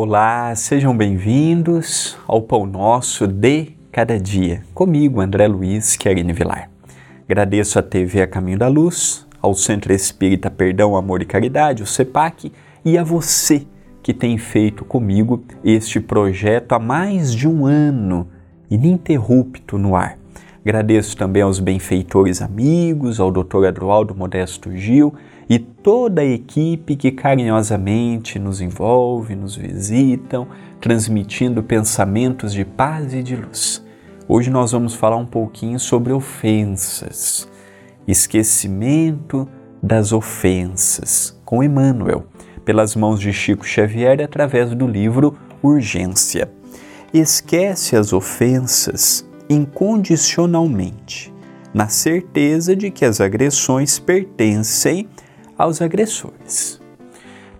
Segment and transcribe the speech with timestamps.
[0.00, 4.62] Olá, sejam bem-vindos ao Pão Nosso de Cada Dia.
[4.72, 6.70] Comigo, André Luiz Querine Vilar.
[7.28, 11.86] Agradeço a TV A Caminho da Luz, ao Centro Espírita Perdão, Amor e Caridade, o
[11.86, 12.52] CEPAC,
[12.84, 13.66] e a você
[14.00, 18.28] que tem feito comigo este projeto há mais de um ano,
[18.70, 20.16] ininterrupto no ar.
[20.68, 23.68] Agradeço também aos benfeitores amigos, ao Dr.
[23.68, 25.14] Adroaldo Modesto Gil
[25.48, 30.46] e toda a equipe que carinhosamente nos envolve, nos visitam,
[30.78, 33.82] transmitindo pensamentos de paz e de luz.
[34.28, 37.48] Hoje nós vamos falar um pouquinho sobre ofensas,
[38.06, 39.48] esquecimento
[39.82, 42.26] das ofensas, com Emmanuel,
[42.62, 46.52] pelas mãos de Chico Xavier através do livro Urgência.
[47.14, 51.32] Esquece as ofensas incondicionalmente,
[51.72, 55.08] na certeza de que as agressões pertencem
[55.56, 56.80] aos agressores.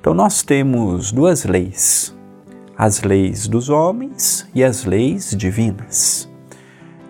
[0.00, 2.14] Então, nós temos duas leis:
[2.77, 6.28] as leis dos homens e as leis divinas.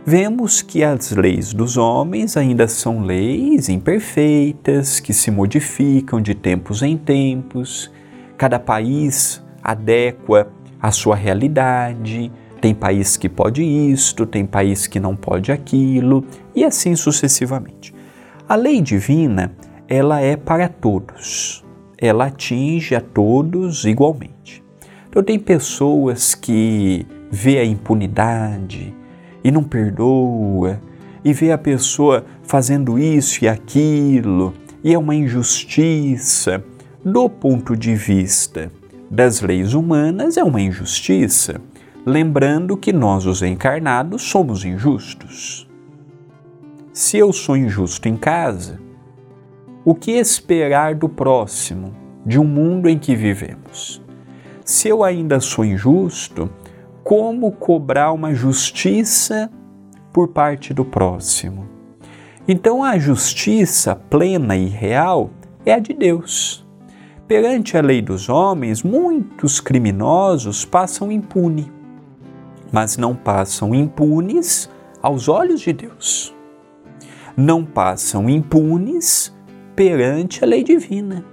[0.06, 6.82] Vemos que as leis dos homens ainda são leis imperfeitas, que se modificam de tempos
[6.82, 7.90] em tempos,
[8.38, 15.16] cada país adequa a sua realidade, tem país que pode isto, tem país que não
[15.16, 17.94] pode aquilo, e assim sucessivamente.
[18.48, 19.52] A lei divina,
[19.88, 21.64] ela é para todos.
[21.96, 24.62] Ela atinge a todos igualmente.
[25.08, 28.94] Então tem pessoas que vê a impunidade
[29.42, 30.80] e não perdoa,
[31.24, 36.62] e vê a pessoa fazendo isso e aquilo, e é uma injustiça.
[37.04, 38.70] Do ponto de vista
[39.10, 41.60] das leis humanas, é uma injustiça
[42.04, 45.68] lembrando que nós, os encarnados, somos injustos.
[46.92, 48.80] Se eu sou injusto em casa,
[49.84, 51.94] o que esperar do próximo,
[52.24, 54.02] de um mundo em que vivemos?
[54.64, 56.50] Se eu ainda sou injusto,
[57.02, 59.50] como cobrar uma justiça
[60.12, 61.66] por parte do próximo?
[62.46, 65.30] Então, a justiça plena e real
[65.64, 66.66] é a de Deus.
[67.26, 71.77] Perante a lei dos homens, muitos criminosos passam impunes
[72.72, 74.68] mas não passam impunes
[75.02, 76.34] aos olhos de Deus.
[77.36, 79.34] Não passam impunes
[79.76, 81.24] perante a lei divina.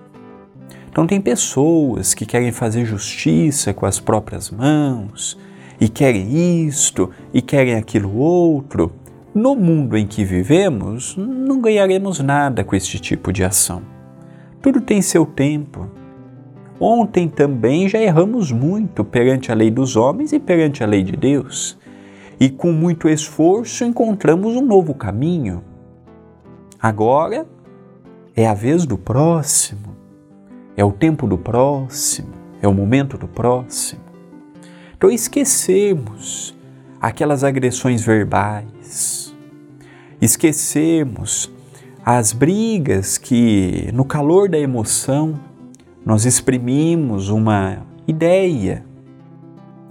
[0.89, 5.37] Então, tem pessoas que querem fazer justiça com as próprias mãos
[5.79, 8.93] e querem isto e querem aquilo outro.
[9.33, 13.81] No mundo em que vivemos, não ganharemos nada com este tipo de ação.
[14.61, 15.89] Tudo tem seu tempo.
[16.79, 21.15] Ontem também já erramos muito perante a lei dos homens e perante a lei de
[21.15, 21.77] Deus.
[22.39, 25.63] E com muito esforço encontramos um novo caminho.
[26.81, 27.47] Agora
[28.35, 29.95] é a vez do próximo,
[30.75, 34.01] é o tempo do próximo, é o momento do próximo.
[34.97, 36.53] Então esquecemos
[36.99, 39.33] aquelas agressões verbais,
[40.21, 41.49] esquecemos
[42.05, 45.39] as brigas que, no calor da emoção,
[46.05, 48.85] nós exprimimos uma ideia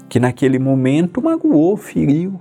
[0.08, 2.40] que naquele momento magoou, feriu.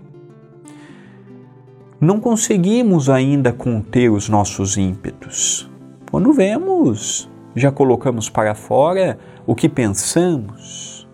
[1.99, 5.67] Não conseguimos ainda conter os nossos ímpetos.
[6.11, 9.17] Quando vemos, já colocamos para fora
[9.47, 11.09] o que pensamos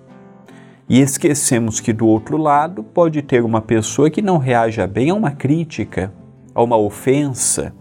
[0.90, 5.16] e esquecemos que do outro lado pode ter uma pessoa que não reaja bem a
[5.16, 6.12] uma crítica,
[6.54, 7.74] a uma ofensa.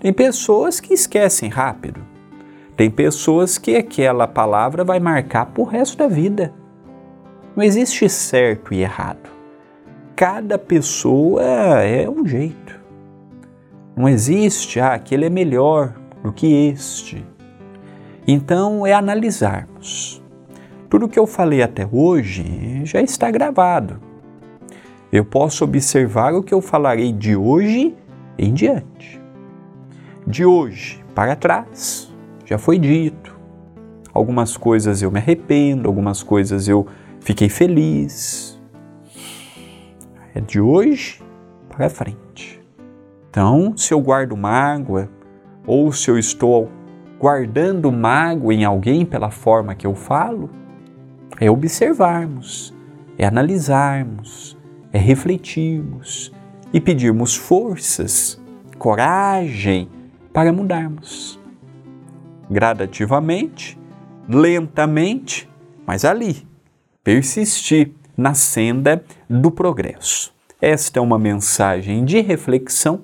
[0.00, 2.13] Tem pessoas que esquecem rápido.
[2.76, 6.52] Tem pessoas que aquela palavra vai marcar por resto da vida.
[7.54, 9.30] Não existe certo e errado.
[10.16, 12.80] Cada pessoa é um jeito.
[13.96, 17.24] Não existe, ah, aquele é melhor do que este.
[18.26, 20.20] Então é analisarmos.
[20.90, 24.00] Tudo que eu falei até hoje já está gravado.
[25.12, 27.94] Eu posso observar o que eu falarei de hoje
[28.36, 29.20] em diante.
[30.26, 32.12] De hoje para trás,
[32.44, 33.34] já foi dito.
[34.12, 36.86] Algumas coisas eu me arrependo, algumas coisas eu
[37.20, 38.60] fiquei feliz.
[40.34, 41.22] É de hoje
[41.68, 42.62] para frente.
[43.30, 45.08] Então, se eu guardo mágoa
[45.66, 46.70] ou se eu estou
[47.18, 50.50] guardando mágoa em alguém pela forma que eu falo,
[51.40, 52.72] é observarmos,
[53.18, 54.56] é analisarmos,
[54.92, 56.32] é refletirmos
[56.72, 58.40] e pedirmos forças,
[58.78, 59.88] coragem
[60.32, 61.40] para mudarmos
[62.50, 63.78] gradativamente,
[64.28, 65.48] lentamente,
[65.86, 66.46] mas ali,
[67.02, 70.32] persistir na senda do progresso.
[70.60, 73.02] Esta é uma mensagem de reflexão.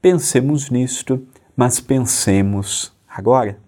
[0.00, 1.26] Pensemos nisto,
[1.56, 3.58] mas pensemos agora.